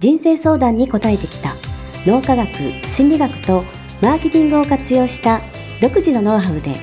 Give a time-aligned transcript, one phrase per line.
[0.00, 1.52] 人生相談に応えてきた。
[2.06, 2.48] 脳科学
[2.88, 3.64] 心理学と
[4.00, 5.42] マーケティングを活用した
[5.82, 6.74] 独自のノウハウで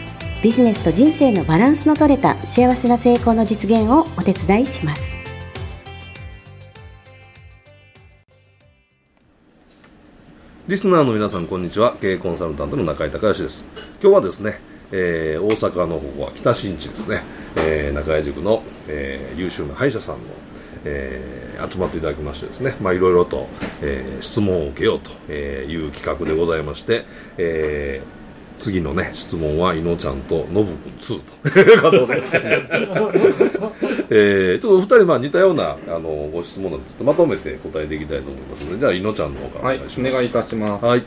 [0.43, 5.17] ビジネスと人生のバランスの取れた幸せな成功の実現をお手伝いします。
[10.67, 11.95] リスナーの皆さんこんにちは。
[11.99, 13.65] 経営コンサルタントの中井隆義です。
[13.99, 14.59] 今日はですね、
[14.91, 17.23] えー、大阪の方は北新地ですね、
[17.55, 20.21] えー、中井塾の、えー、優秀な歯医者さんの、
[20.87, 23.47] えー、集まっていただきましてですねまあいろいろと、
[23.81, 27.05] えー、質問を受けようという企画でございまして、
[27.37, 28.17] えー
[28.59, 31.21] 次のね質問はいのちゃんとのぶくん2
[31.53, 32.23] ということで。
[34.09, 41.03] えー、ちょっと2人まあ似たようなあのご質問なんですけどまとめて答えていきたいと思いますのでじゃあいのちゃんの方からお願いします、はい、お願いいたします、はい、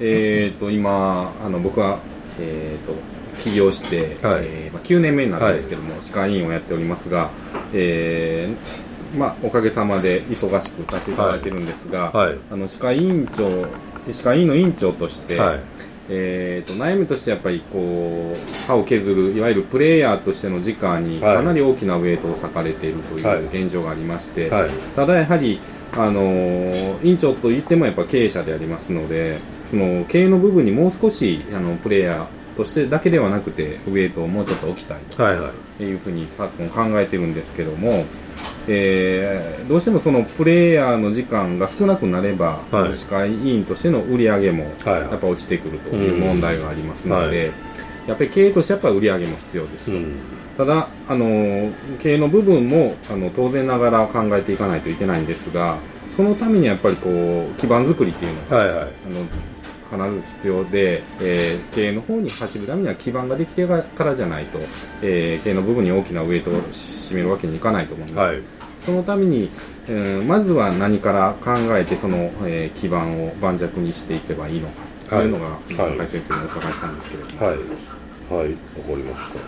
[0.00, 1.98] えっ、ー、と今あの僕は
[2.40, 2.94] えっ、ー、と
[3.40, 7.30] 起業して、はい、えー、まあ、9年目になるんですけども、はい、歯科医院をやっておりますが、
[7.72, 8.83] えー
[9.16, 13.66] まあ、おかげさまで忙しくさせていただいてるんですが、はい、あの歯科医院長
[14.12, 15.60] 歯科医院の院長として、はい。
[16.08, 24.50] えーと、悩みとしてやっぱりこう歯を削るいわゆるプレイヤーとしての時間にかなり大きなウェイトを割かれているという現状がありまして、
[24.94, 25.60] ただやはり
[25.96, 38.04] あの院長といってもやっぱ経営者でありますのでその経営の部分にもう少しあのプレイヤーとしてだけではなくてウェイトをもうちょっと置きたいというふうに昨今考えてるんですけども、
[38.66, 47.52] えー、どうしてもそのプレイヤーの時間が少なくなれば、はい、歯科医院としての売り上げもやっぱ落ちてくるという問題がありますので、
[48.06, 50.16] やっぱり経営としてやっぱ売り上げも必要です、うん、
[50.56, 55.78] ただあの経営の部分もあの当然ながら考えていかないといけないんですが
[56.10, 57.10] そのためにやっぱりこ
[57.50, 58.92] う基盤作りっていうのが、はいはい、あの
[59.94, 64.58] 必ず必要で、えー、経営の方に走るためには基盤ができてからじゃないと、
[65.02, 68.42] えー、経営の部分に大きなウエイトを占めるわけにいかないと思います、はい、
[68.84, 69.50] そのために、
[69.86, 74.94] えー、まずは何から考えてその、えー、基盤を盤石にしていけばいいのか。
[75.08, 75.26] とい。
[75.26, 77.46] うのが、はい、先生にお伺いしたんですけれども。
[77.46, 77.56] はい。
[77.56, 77.58] はい。
[77.58, 79.38] わ、かりました。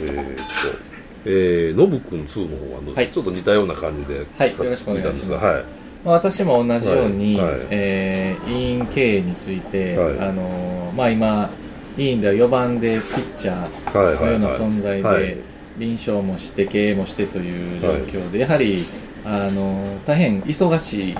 [0.00, 0.94] えー、っと
[1.26, 5.46] えー、ノブ君2の方は、はい、ちょっと似たような感じで、はい、よろしくお願いします。
[5.46, 11.50] はい私も同じように、はいはい、えー、委員経営について、はい、あのまあ、今
[11.96, 15.38] 委員では4番でピッチャーのような存在で、
[15.78, 18.84] 臨床もして経営もしてという状況で、やはり
[19.24, 21.14] あの大変忙しい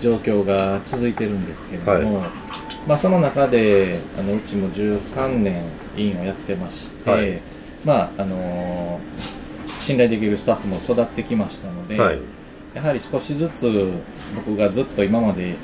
[0.00, 2.22] 状況が続いてるんですけれども、
[2.86, 5.64] まあ、その中であのうちも13年
[5.96, 7.40] 委員をやってまして、
[7.84, 9.00] まああの
[9.80, 11.96] 信頼できるスタッフも育ってきましたので、
[12.74, 13.92] やはり少しずつ
[14.34, 15.54] 僕がずっと今まで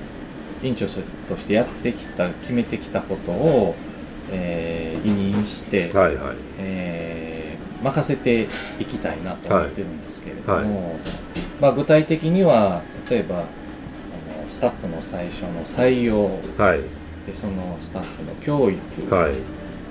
[0.63, 3.75] 院長としてやってきた決めてきたことを、
[4.31, 8.43] えー、委任して、はいはい、えー、任せて
[8.79, 10.65] いきたいなと思ってるんですけれども、はい。
[10.65, 10.75] はい、
[11.61, 13.47] まあ、具体的には例えばあの
[14.49, 16.27] スタッフの最初の採用、
[16.63, 16.81] はい、
[17.27, 18.81] でそのスタッフの教育、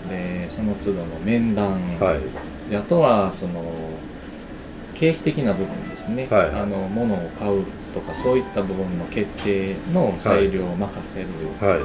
[0.08, 1.82] でその都度の面談、
[2.70, 3.64] であとはその
[5.00, 11.28] 経費的な部分ですね、はい、あの物を買うとかそういった部分の決定の裁量を任せる、
[11.60, 11.78] は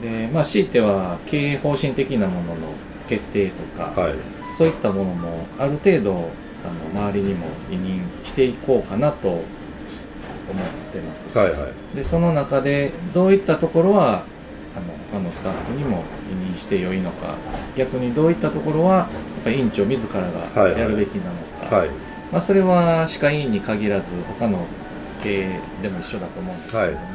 [0.00, 2.72] い、でまあ、強いては経営方針的なものの
[3.08, 4.14] 決定とか、はい、
[4.56, 6.30] そういったものもある程度
[6.64, 9.42] あの周りにも委任していこうかなと思っ
[10.92, 14.24] てます、はいはい、でその中でどういったところは
[14.76, 17.34] あの他のスタッフにも委任してよいのか。
[17.76, 19.08] 逆にどういったところはやっ
[19.44, 21.96] ぱ委員長自らがやるべきなのか、はいはい
[22.32, 24.66] まあ、それは歯科医院に限らず他の
[25.22, 27.12] 経営でも一緒だと思うんですけれども、はい、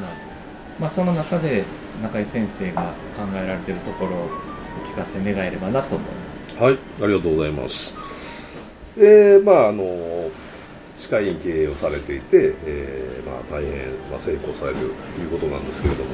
[0.80, 1.64] まあ、その中で
[2.04, 6.64] 中井先生が考えられているところをお聞かせ願えればなと思います。
[6.64, 8.74] はいありがとうございます。
[8.98, 10.30] えー、まああの
[10.98, 16.10] 歯科医院経営をされていて、えーまあ、大変、まあ、成功されているということなんですけれども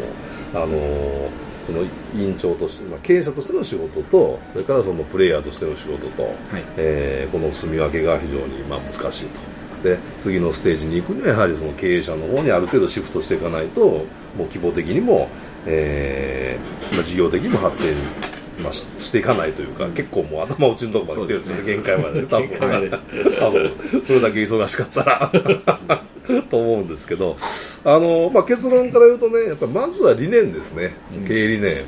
[0.54, 1.30] あの
[1.66, 1.88] その委
[2.24, 6.34] 員長として、まあ、経営者としての仕事とそれからそのプレイヤーとしての仕事と、はい、
[6.78, 9.40] えー、この住み分けが非常にまあ難しいと。
[9.84, 14.06] で次のステージに行くにはやはりその経営者の方にある程度シフトしていかないとも
[14.40, 15.28] う規模的にも、
[15.66, 17.96] えーまあ、事業的にも発展
[18.62, 22.92] まあ、ししていかないというか結構もう頭打ちのところまでてるんですよね限界まで多分。
[23.40, 24.04] 多分。
[24.04, 25.32] それだけ忙しかったら
[26.50, 27.38] と思うんですけど
[27.84, 30.96] あの、まあ、結論から言うとねやっぱまずは理念ですね、
[31.28, 31.84] 経営理念、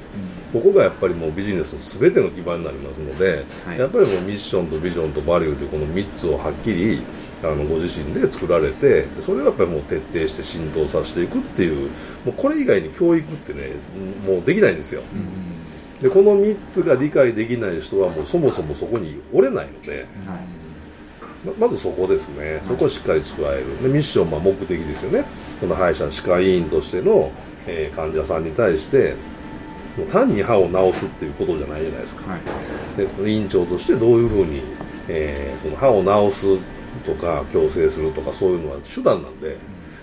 [0.53, 7.01] ここがやっぱりもうビジネスの全ての基盤になりますので、はい、やっぱりもうミッションとビジョンとバリューというこの3つをはっきり
[7.43, 11.89] あのご自身で作られてそれをやっぱりもう徹底して浸透させていくっていう
[12.25, 13.71] もうこれ以外に教育ってね
[14.25, 19.91] もうできないんですよ、うん、でこの3つが理解できない人はもうそもそもそこに折れないので、
[20.25, 20.54] はい
[21.59, 25.25] まずそこですね、そこをしっかり作られる、でミッションは目的ですよね、
[25.59, 27.31] この歯医者歯科医院としての、
[27.67, 29.15] えー、患者さんに対して、
[30.11, 34.61] 単に歯を治すっていうことじゃないじゃないですか、はい、で院長としてどういうふうに、
[35.07, 36.57] えー、その歯を治す
[37.05, 39.57] とか矯正するとかそういうのは手段なんで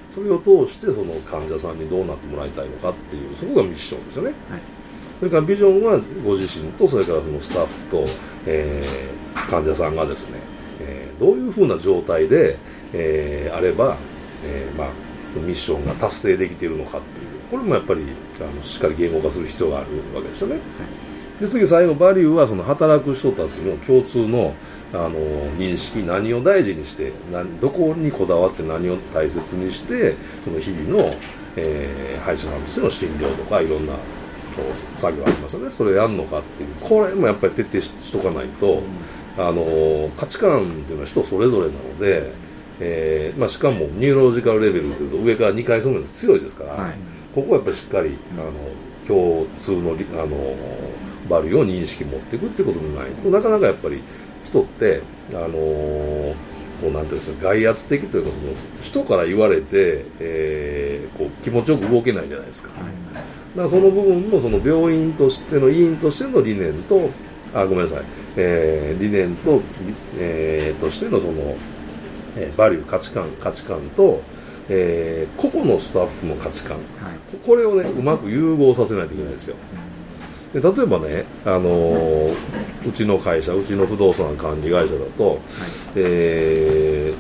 [0.09, 4.61] それを通してその患者さんにどうなってもらいたいのかっていうそこがミッションですよね、はい、
[5.19, 8.05] それからビジョンはご自身とそれからそのスタッフと、
[8.47, 10.39] えー、患者さんがですね、
[10.87, 12.58] えー、どういうふうな状態で、
[12.93, 13.96] えー、あれば、
[14.44, 14.88] えー、まあ
[15.34, 17.32] ミッションが達成できているのかっていう。
[17.52, 18.00] これもやっぱり
[18.40, 20.61] あのしっかり言語化する必要があるわけですよね、は
[21.37, 24.55] い、で次最後バリューはその働く人たちの共通の
[24.94, 25.11] あの
[25.52, 30.14] 認識何を大事にして何どこにこだわって何を大切にして
[30.44, 31.11] その日々の、
[31.56, 33.94] えー、歯医者さんとしての診療とかいろんな
[34.96, 35.70] 作業ありますよね。
[35.70, 36.75] それやるのかっていう。
[36.79, 38.82] これもやっぱり徹底しとかないと、
[39.38, 42.32] あの価値観っていうのは人それぞれなので、
[42.81, 46.94] えーまあ、しかもニューロジカルレベルというと上から2回その強いですから、はい、
[47.34, 48.52] ここはやっぱりしっかりあの
[49.06, 49.94] 共通のあ
[50.26, 50.55] の
[51.29, 54.02] バリューを認識持っていくってことにないとなかなかやっぱり
[54.44, 56.34] 人ってあのー、
[56.81, 67.08] こうなんていうんですか外圧的というかその人から言われて、えー、こう気持ちよく動けないじゃないですか、はい、だからその部分もその病院としての医院としての理念と
[67.55, 68.05] あごめんなさい、
[68.37, 69.61] えー、理念と、
[70.19, 71.57] えー、としてのその、
[72.37, 74.23] えー、バリュー価値観価値観と、
[74.69, 79.57] えー、個々のスタッフの価値観、はい、これをねうまく融合させないといけないんですよ、
[80.55, 85.39] で例えばね、あのー、うちの会社うちの不動産管理会社だと、はい、
[85.97, 87.15] え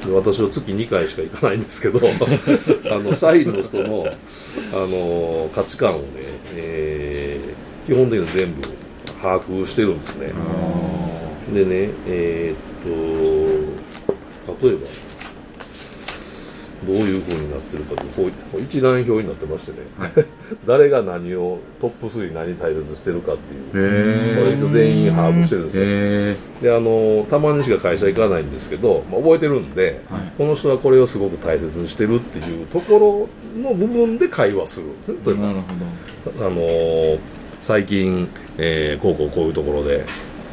[0.00, 2.00] ー、私は月2回しか行かないんですけど
[2.90, 6.04] あの社員の人の、あのー、価値観をね、
[6.56, 8.77] えー、基本的に全部
[9.22, 10.32] 把握してるんですね。
[11.52, 12.56] でねえー、っ
[14.56, 14.86] と例えば
[16.86, 20.12] どういうふうになってるかってこう一覧表になってましてね、はい、
[20.66, 24.44] 誰が何をトップ3何大切してるかっていう。
[24.44, 25.78] 割と全員把握してるんです
[26.62, 26.64] よ。
[26.70, 34.86] であのたまにしか会社行かないんですけど、まあ、覚えてるんで、はい、この人はこれをすごく大切にしてるっていうところの部分で会話する
[35.26, 35.50] 例えば
[36.46, 37.18] あの
[37.62, 40.04] 最近、えー、こうこうこういうところで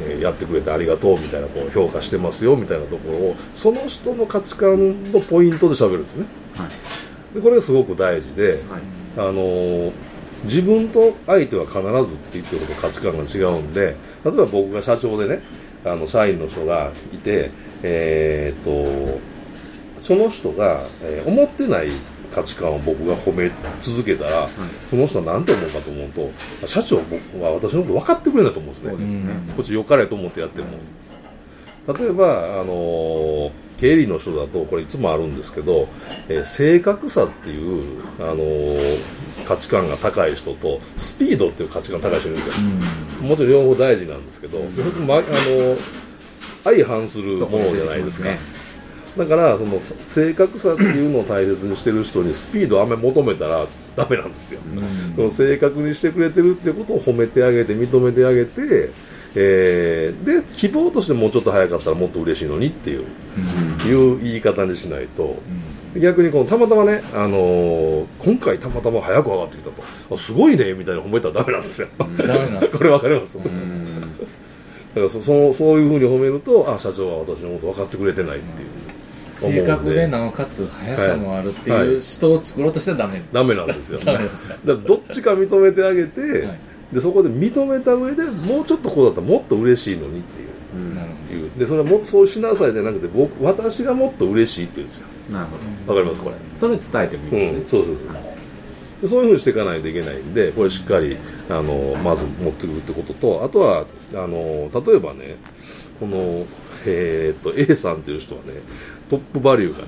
[0.01, 6.25] えやってくれてありがとうみたいなこう評価してますよみたいなところをその人の価値観のポイントで喋るんですね、
[6.55, 6.65] は
[7.31, 8.59] い、でこれがすごく大事で、はい、
[9.17, 9.91] あの
[10.43, 15.41] 自分と相手は必ずって言ってること価値観が違うんで例えば僕が社長でね
[15.85, 17.51] あの社員の人がいて
[17.83, 19.19] えー、っと
[20.01, 21.91] その人が、えー、思ってない
[22.35, 23.49] 価値観を僕が褒め
[23.79, 24.49] 続けたら、はい、
[24.89, 30.67] その人は何て思うかと思うと社長僕は私のこと分かってくれないと思うんですね、ね、こっちよかれと思ってやっても、
[31.97, 35.87] 例えばあのー、経理の人だとこれいつもあるんですけど、
[36.27, 38.99] えー、正確さっていう、あのー、
[39.45, 42.67] 価値観が高い人とスピードっていう価値観が高い人いるんですよ、
[43.21, 45.23] うん、もちろん両方大事なんですけど、うん、まあの
[46.65, 48.29] 相反するものじゃないですか、
[49.17, 54.59] だからその正確さっていうのを大切にしてる人にスピードをあんまり求めたらダメなんですよ、
[55.17, 58.91] うん、正確にしてくれてるってことを褒めてあげて認めてあげて、
[59.35, 63.05] えー、で希望としてもうちょっと早かったらもっと嬉しいのにっていう,、
[63.87, 65.37] いう言い方にしないと、
[65.97, 69.69] 逆にこのたまたまね、あのー、今回たまたま早く上がってきた
[70.09, 70.17] と。
[70.17, 72.05] すごいねみたいな褒めたらダメなんですよ、こ
[72.83, 73.49] れ分かります、だか
[74.95, 78.84] らそそそういうふうに褒めるとあ社長は私のこと分かってくれてないっていう。
[79.39, 80.07] 正確で。
[80.07, 84.27] なおかつ速さもあるっていう人を作ろうとしてはダメ、ダメなんですよ、 ね、だか
[84.65, 86.59] らどっちか認めてあげて、はい、
[86.93, 90.47] でそこで認めた上でもうちょっとこうだったらもっと嬉しいのにっていう。
[90.75, 95.07] うん、いうでそれはもそうしなさいじゃなくて僕私がもっと嬉しいって言うんですよ。
[95.31, 96.35] なるほどわかりますこれ。
[96.57, 97.95] それ伝えてもいいですね、うん、そうそう。
[99.01, 101.17] でそういうふうにしていかないといけないんでこれしっかり
[101.49, 105.35] あのまず持ってくるってこととあとはあの例えばね
[105.99, 106.45] この、
[106.85, 108.53] えー、っと A さんっていう人はね
[109.09, 109.87] トップバリューがね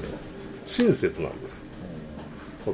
[0.66, 1.62] 親切なんです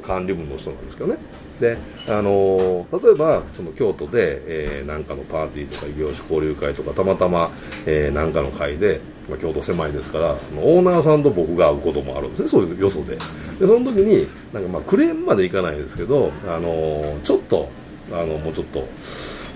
[0.02, 1.18] 管理部の人なんですけどね。
[1.60, 4.42] であの例えばその京都で、
[4.78, 7.48] えー、なんかのパーティーとか異業種交流会とかたまたま、
[7.86, 12.48] えー、なんかの会で、まあ、京都狭いですからオーナーさんと僕が会うこともあるんですね。
[12.48, 13.14] そういうよそで。
[13.14, 13.20] で
[13.60, 17.68] その時になんかまあクレームまでいかないですけど、あのちょっと
[18.10, 18.84] あのもうちょっと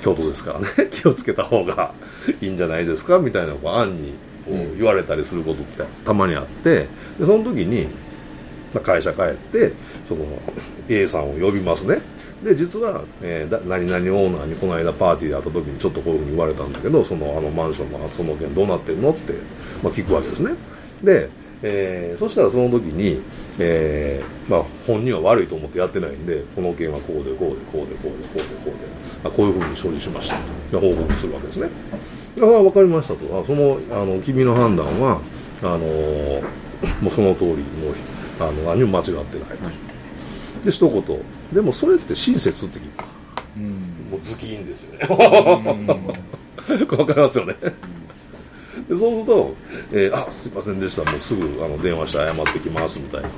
[0.00, 0.66] 京都ですからね。
[0.92, 1.92] 気をつけた方が
[2.40, 3.18] いいんじゃないですか？
[3.18, 4.12] みたいなこう案に
[4.48, 6.86] こう言われたりすることってたまにあって
[7.18, 7.88] でその時に
[8.82, 9.72] 会社帰って
[10.08, 10.24] その
[10.88, 12.00] A さんを呼びますね。
[12.42, 19.32] で実は、えー、何々オーナーにこの間パーティーで会った時にちょっとこういうふうに言われたんだけどそのあのマンションのその件どうなってるのって、
[19.82, 20.52] まあ、聞くわけですね。
[21.02, 21.28] で、
[21.62, 23.20] えー、そしたらその時に、
[23.58, 28.72] えーまあ、本人は悪いと思ってやってないんでこの件はこうでこうでこうでこうでこうでこうで、
[29.24, 30.36] まあ、こういうふうに処理しました
[30.70, 30.80] と。
[30.80, 31.70] 報告するわけですね。
[32.40, 33.40] ああ分かりましたと。
[33.40, 35.20] あそのあの君の判断は
[35.62, 37.94] あのもうその通りの
[38.40, 39.24] あの何も間違ってない
[40.60, 41.20] と、で一言。
[41.52, 43.04] でもそれって親切って聞いた、
[43.56, 43.70] うん、
[44.10, 45.06] もう頭巾ですよね。
[46.98, 47.56] わかりますよね。
[48.88, 49.54] でそうすると、
[49.92, 51.10] えー、あすいませんでした。
[51.10, 53.28] もうすぐあの電話して謝ってきますみたいな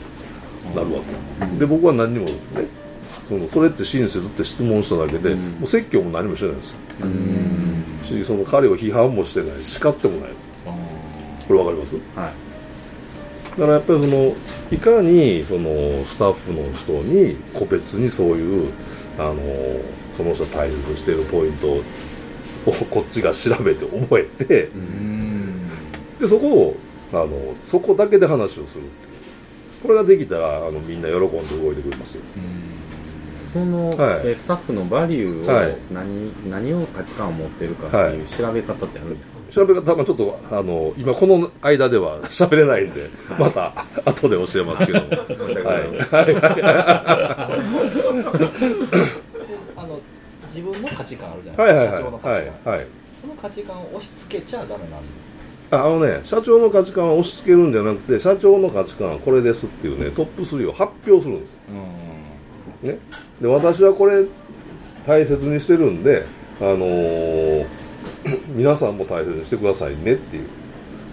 [0.83, 1.03] なるわ
[1.41, 1.59] け。
[1.59, 2.33] で僕は何にもね
[3.29, 6.77] そのそれって親切って質問しただけで、うん、もう説教も何もしてないんですよ
[8.03, 10.31] しその彼を批判もしてない叱ってもない。
[11.47, 12.51] これ分かります、はい。
[13.51, 14.37] だからやっぱりその
[14.71, 18.73] いかにそのスタッフの人に個別にそういう
[19.19, 19.37] あの
[20.13, 21.83] その人が大切しているポイントを
[22.91, 24.69] こっちが調べて覚えて
[26.21, 26.77] でそこを
[27.13, 28.85] あのそこだけで話をする
[29.83, 32.23] これができたらあのみんな喜んで動いてくれますよ。
[33.31, 43.73] その、はい、スタッフのバリューを何はい、何を価値観を持ってるかっていう調べ方ってあるんですか、はい、調べ方はちょっとあの今この間では 喋れないんで、また
[44.05, 45.07] 後で教えますけども。
[49.77, 50.01] あの
[50.49, 51.75] 自分の価値観あるじゃない。
[51.75, 52.41] ですか、はい。
[52.41, 52.45] はい。
[52.45, 52.87] はい、社長の価値観、はい。
[53.21, 55.31] その価値観を押し付けちゃダメなんで
[55.73, 59.95] あのね、社長の価値観を押し付けるんじゃなくて社長の価値観はこれですってい。
[59.95, 61.59] うねトップ3を発表するんですよ、
[62.83, 62.99] ね、
[63.41, 64.25] で私はこれ
[65.07, 66.25] 大切にしてるんで、
[66.61, 67.67] あのー、
[68.49, 70.49] 皆さんも大切にしてくださいねっていう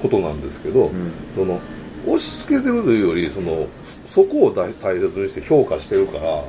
[0.02, 1.60] ことなんですけど、うん、その
[2.06, 3.68] 押し付けてるというよりその
[4.06, 6.44] そこを大切にして評価してるから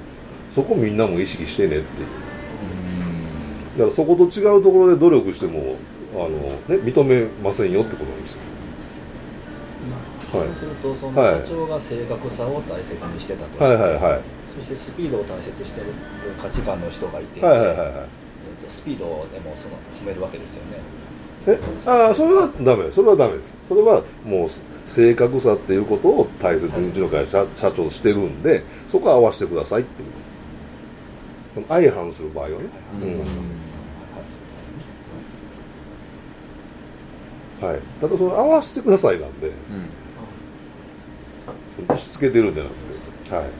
[0.55, 2.09] そこみんなも意識してねっていう、
[3.79, 5.77] だからそこと違うところで努力しても
[6.15, 8.41] あの、ね、認めませんよってことなんですよ。
[10.31, 15.87] そうするとその社長が正確さを大切にしてたとして、はいはいはいそしてスピードを大切してる
[16.41, 20.79] 価値観の人がいて、はいはいはいはい、えーと、スピードでもその褒めるわけですよね。
[21.47, 22.91] えああそれはダメ。
[22.91, 23.51] それはダメです。
[23.69, 24.49] それはもう
[24.85, 30.09] 正確さっていうことを大切にうちの会社社長してるんでそこは合わせてくださいっていう。
[31.55, 32.57] その相反する場合はね、
[37.61, 39.55] うん、はい、ただその合わせてくださいなんで、うん、
[41.85, 43.45] 押し付けてるんじゃなくてはい。
[43.45, 43.51] だ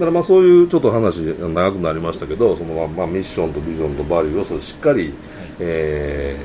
[0.00, 5.14] からまあそういうちょっと話長くなりましたけどそのまあミッションとビジョンとバリューをそれしっかり、
[5.60, 6.36] え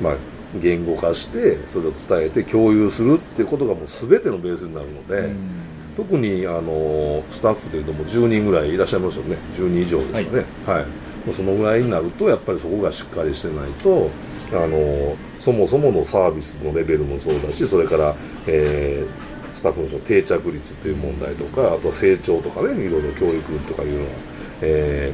[0.00, 0.14] ーまあ、
[0.60, 5.30] 言語化してそれを伝えて共有するっていうことがもう全てのベースになるので、
[5.96, 9.36] 特にあのスタッフでいうともう10人ぐらいいらっしゃいますよね。
[9.56, 14.10] 10人以上ですよね、はい、はい、そのぐらいになるとやっぱりそこがしっかりしてないと
[14.52, 18.14] あのそもそものサービスのレベルもそうだしそれから、
[18.46, 24.08] えースタッフの定着率っていう問題とかあとは成長とかねいろいろ教育とかいうのは、
[24.62, 25.12] え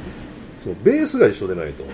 [0.60, 1.84] ー、そのベースが一緒でないと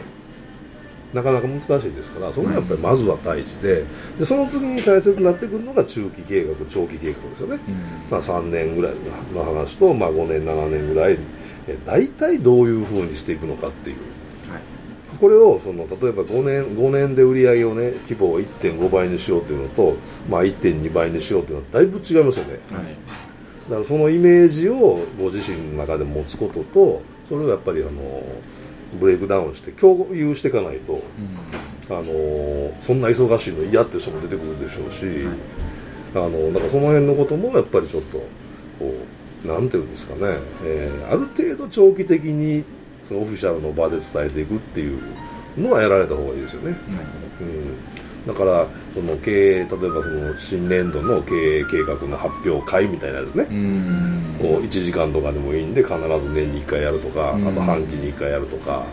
[1.12, 3.84] なかなか難しいですからそれがやっぱりまずは大事で
[4.18, 7.58] でその次に大切になってくるのが中期計画長期計画ですよね、
[8.10, 8.94] まあ、3年ぐらい
[9.34, 11.18] の話と、まあ、5年7年ぐらい
[11.84, 13.96] 大体どういうふうにしていくのかっていう
[15.20, 19.96] これをその例えば5年 ,5 年で売り上げをね規模を1.5倍にしようというのと、
[20.28, 22.96] まあ、1.2倍にしようというのはだいぶ違いますよね、はい、
[23.68, 28.22] だからそのイメージをご自身の中で持つこととそれをやっぱりあの
[28.98, 38.18] ブレイクダウンして共有していかないと、うん、あのそんな忙しいの嫌って人も出てくるでしょうし、はい、あのだからその辺のこともやっぱりちょっと
[38.78, 38.94] こ
[39.44, 42.64] うなんていうんですかね、えー、ある程度長期的に
[43.06, 45.00] そのオフィシャルの場で伝えていくっていう
[45.56, 46.76] のはやられた方がいいですよね、
[47.40, 53.44] うん、だからその経営例えばその新年度の経営計画の発表会みたいなやつね。
[54.42, 58.84] を1時間とかでもいいんで必ず年に1回やるとかあと半期に1回やるとか。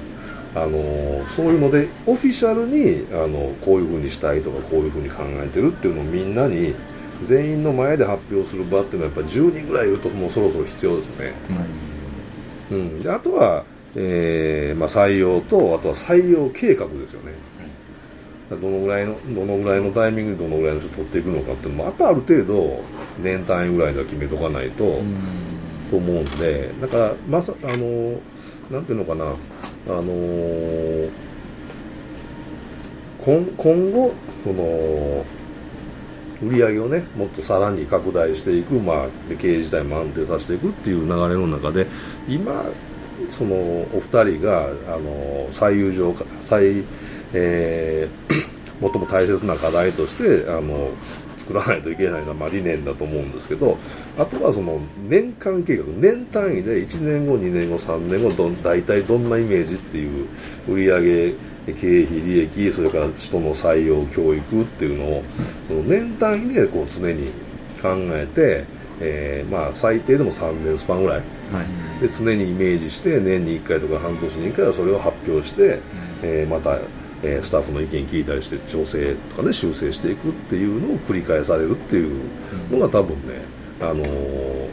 [0.55, 6.73] あのそういうのでオフィシャルにあのこういうふうにしたいとかこういうふうに考えてるっていうのをみんなに
[7.21, 11.33] 全員の前で発表する場っていうのはやっぱ10人ぐらいいるともうそろそろ必要ですね、
[12.71, 13.63] うん、であとは、
[13.95, 17.33] えーまあ、採用とあとは採用計画ですよね、
[18.49, 22.81] どのぐらいのどのぐらいのタイミングでどのぐらいの人取っていくのかっていうのもあとある程度
[23.19, 25.01] 年単位ぐらいでは決めとかないと、
[25.89, 28.19] と思うんでだからまさあの
[28.69, 29.31] なんていうのかなあ
[29.87, 31.09] のー、
[33.19, 35.25] 今今後その
[36.41, 41.85] 売り上げをねもっとさらに拡大していく、まあ、で経営自体も安定させていくっていう流れの中で
[42.27, 42.63] 今
[43.29, 46.83] そのお二人があの最優上最、
[47.33, 48.43] えー、
[48.79, 50.91] 最も大切な課題としてあの
[51.37, 53.77] 作らないといけないのは、まあ、理念だと思うんですけど
[54.17, 60.27] あとはその年間計画年単位で1年後2年後3年後ど大体どんなイメージっていう
[60.67, 61.33] 売上
[61.65, 65.23] 経費利益それから人の採用教育っていうのを
[65.67, 67.31] その年単位でこう常に
[67.81, 68.65] 考えて、
[69.01, 71.23] えー、まあ最低でも3年スパンぐらい、は
[71.99, 75.79] い、で常にイメージして年に1回とか半年に1回はそれを発表して、
[76.21, 76.79] えー、また
[77.21, 82.29] えー、スタッフの意見聞いたりして調整とかね修正していくっていうのを繰り返されるっていう
[82.71, 83.41] のが多分ね、
[83.81, 84.69] あのー、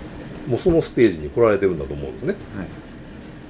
[0.48, 2.64] もうそのステージに来られてるんだと思うんですね、は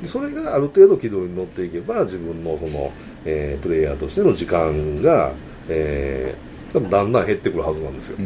[0.05, 2.93] い、それがある程度軌道に乗っていけば自分のその、
[3.25, 5.33] えー、プレイヤーとしての時間が、
[5.69, 8.19] えー、多分だんだん減ってくるはずなんですよ、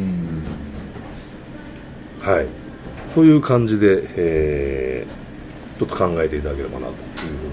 [2.21, 2.47] はい。
[3.13, 6.97] という感じで、えー、ちょっと考えていただければなという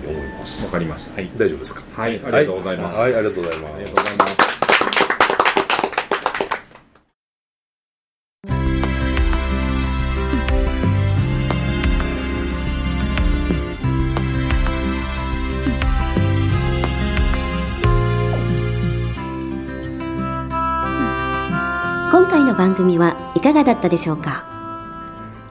[0.03, 0.67] ふうに思います。
[0.67, 1.83] わかりました、はい、大丈夫ですか？
[2.01, 4.39] はいありがとうございます、はい、ありがとうございますありがとうございます。
[22.11, 24.58] 今回の番組はいかがだったでしょうか？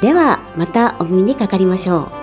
[0.00, 2.19] では、またお耳にかかりましょう。